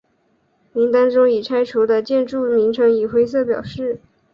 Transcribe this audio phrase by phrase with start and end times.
[0.73, 4.01] 名单中已拆除的建筑名称以灰色表示。